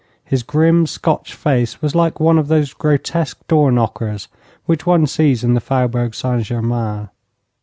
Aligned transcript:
His 0.25 0.41
grim, 0.41 0.87
Scotch 0.87 1.35
face 1.35 1.79
was 1.79 1.93
like 1.93 2.19
one 2.19 2.39
of 2.39 2.47
those 2.47 2.73
grotesque 2.73 3.37
door 3.47 3.71
knockers 3.71 4.29
which 4.65 4.87
one 4.87 5.05
sees 5.05 5.43
in 5.43 5.53
the 5.53 5.61
Faubourg 5.61 6.15
St 6.15 6.41
Germain. 6.43 7.09